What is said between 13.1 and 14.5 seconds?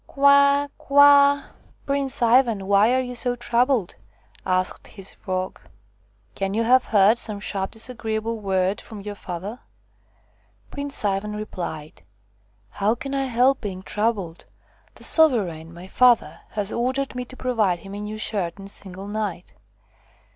I help being troubled 1